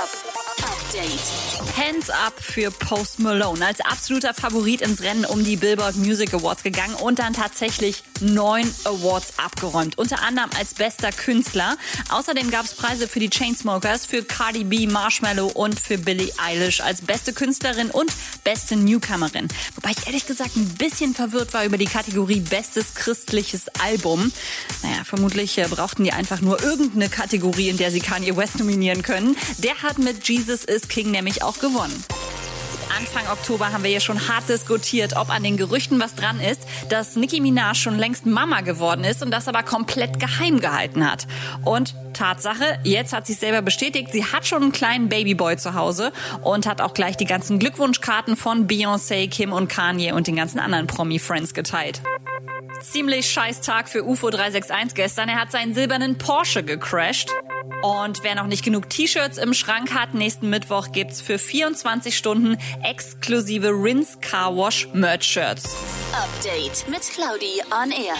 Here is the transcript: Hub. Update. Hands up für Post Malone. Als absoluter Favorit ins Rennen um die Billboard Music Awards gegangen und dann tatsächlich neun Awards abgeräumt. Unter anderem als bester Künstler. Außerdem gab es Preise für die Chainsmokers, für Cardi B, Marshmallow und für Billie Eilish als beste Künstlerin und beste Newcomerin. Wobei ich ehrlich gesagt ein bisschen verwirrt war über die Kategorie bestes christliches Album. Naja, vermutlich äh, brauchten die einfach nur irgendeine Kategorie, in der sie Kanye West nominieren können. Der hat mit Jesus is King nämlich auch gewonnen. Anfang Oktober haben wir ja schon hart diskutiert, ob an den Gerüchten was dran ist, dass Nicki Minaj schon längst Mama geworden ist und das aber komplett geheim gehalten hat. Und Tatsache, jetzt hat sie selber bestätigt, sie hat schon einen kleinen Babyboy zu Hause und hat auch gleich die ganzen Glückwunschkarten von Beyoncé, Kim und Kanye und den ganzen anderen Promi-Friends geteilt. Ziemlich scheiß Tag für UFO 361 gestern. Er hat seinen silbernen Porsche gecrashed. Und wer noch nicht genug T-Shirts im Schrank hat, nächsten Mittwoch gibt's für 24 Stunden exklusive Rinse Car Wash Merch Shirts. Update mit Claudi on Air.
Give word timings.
Hub. 0.00 0.29
Update. 0.90 1.76
Hands 1.76 2.10
up 2.10 2.34
für 2.40 2.70
Post 2.72 3.20
Malone. 3.20 3.64
Als 3.64 3.80
absoluter 3.80 4.34
Favorit 4.34 4.80
ins 4.80 5.02
Rennen 5.02 5.24
um 5.24 5.44
die 5.44 5.56
Billboard 5.56 5.96
Music 5.96 6.34
Awards 6.34 6.64
gegangen 6.64 6.94
und 6.94 7.20
dann 7.20 7.32
tatsächlich 7.32 8.02
neun 8.20 8.68
Awards 8.84 9.34
abgeräumt. 9.38 9.96
Unter 9.98 10.22
anderem 10.22 10.50
als 10.58 10.74
bester 10.74 11.12
Künstler. 11.12 11.76
Außerdem 12.10 12.50
gab 12.50 12.64
es 12.64 12.74
Preise 12.74 13.06
für 13.06 13.20
die 13.20 13.30
Chainsmokers, 13.30 14.04
für 14.04 14.24
Cardi 14.24 14.64
B, 14.64 14.88
Marshmallow 14.88 15.46
und 15.46 15.78
für 15.78 15.96
Billie 15.96 16.32
Eilish 16.38 16.80
als 16.80 17.02
beste 17.02 17.32
Künstlerin 17.32 17.90
und 17.90 18.12
beste 18.42 18.76
Newcomerin. 18.76 19.46
Wobei 19.76 19.92
ich 19.92 20.06
ehrlich 20.06 20.26
gesagt 20.26 20.56
ein 20.56 20.68
bisschen 20.74 21.14
verwirrt 21.14 21.54
war 21.54 21.64
über 21.64 21.78
die 21.78 21.86
Kategorie 21.86 22.40
bestes 22.40 22.94
christliches 22.94 23.68
Album. 23.80 24.32
Naja, 24.82 25.04
vermutlich 25.04 25.56
äh, 25.58 25.68
brauchten 25.68 26.02
die 26.02 26.12
einfach 26.12 26.40
nur 26.40 26.60
irgendeine 26.62 27.08
Kategorie, 27.08 27.68
in 27.68 27.76
der 27.76 27.92
sie 27.92 28.00
Kanye 28.00 28.36
West 28.36 28.58
nominieren 28.58 29.02
können. 29.02 29.36
Der 29.58 29.82
hat 29.82 29.98
mit 29.98 30.28
Jesus 30.28 30.64
is 30.64 30.79
King 30.88 31.10
nämlich 31.10 31.42
auch 31.42 31.58
gewonnen. 31.58 32.04
Anfang 32.96 33.32
Oktober 33.32 33.72
haben 33.72 33.84
wir 33.84 33.90
ja 33.90 34.00
schon 34.00 34.28
hart 34.28 34.48
diskutiert, 34.48 35.16
ob 35.16 35.30
an 35.30 35.42
den 35.42 35.56
Gerüchten 35.56 36.00
was 36.00 36.14
dran 36.14 36.40
ist, 36.40 36.60
dass 36.88 37.16
Nicki 37.16 37.40
Minaj 37.40 37.74
schon 37.76 37.98
längst 37.98 38.26
Mama 38.26 38.60
geworden 38.60 39.04
ist 39.04 39.22
und 39.22 39.30
das 39.30 39.48
aber 39.48 39.62
komplett 39.62 40.20
geheim 40.20 40.60
gehalten 40.60 41.08
hat. 41.08 41.26
Und 41.64 41.94
Tatsache, 42.12 42.78
jetzt 42.84 43.12
hat 43.12 43.26
sie 43.26 43.32
selber 43.32 43.62
bestätigt, 43.62 44.10
sie 44.12 44.24
hat 44.24 44.46
schon 44.46 44.62
einen 44.62 44.72
kleinen 44.72 45.08
Babyboy 45.08 45.56
zu 45.56 45.74
Hause 45.74 46.12
und 46.42 46.66
hat 46.66 46.80
auch 46.80 46.92
gleich 46.92 47.16
die 47.16 47.24
ganzen 47.24 47.58
Glückwunschkarten 47.58 48.36
von 48.36 48.66
Beyoncé, 48.66 49.30
Kim 49.30 49.52
und 49.52 49.68
Kanye 49.68 50.12
und 50.12 50.26
den 50.26 50.36
ganzen 50.36 50.58
anderen 50.58 50.86
Promi-Friends 50.86 51.54
geteilt. 51.54 52.02
Ziemlich 52.82 53.30
scheiß 53.30 53.60
Tag 53.60 53.88
für 53.88 54.04
UFO 54.04 54.30
361 54.30 54.94
gestern. 54.94 55.28
Er 55.28 55.40
hat 55.40 55.52
seinen 55.52 55.74
silbernen 55.74 56.18
Porsche 56.18 56.62
gecrashed. 56.62 57.30
Und 57.82 58.22
wer 58.22 58.34
noch 58.34 58.46
nicht 58.46 58.64
genug 58.64 58.90
T-Shirts 58.90 59.38
im 59.38 59.54
Schrank 59.54 59.94
hat, 59.94 60.14
nächsten 60.14 60.50
Mittwoch 60.50 60.92
gibt's 60.92 61.20
für 61.20 61.38
24 61.38 62.16
Stunden 62.16 62.58
exklusive 62.82 63.68
Rinse 63.68 64.18
Car 64.20 64.56
Wash 64.56 64.88
Merch 64.92 65.24
Shirts. 65.24 65.76
Update 66.12 66.88
mit 66.88 67.02
Claudi 67.02 67.62
on 67.70 67.90
Air. 67.90 68.16